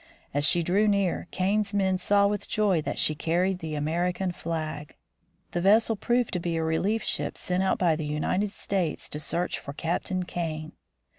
[0.33, 4.95] As she drew near Kane's men saw with joy that she carried the American flag.
[5.51, 9.19] The vessel proved to be a relief ship sent out by the United States to
[9.19, 10.71] search for Captain Kane.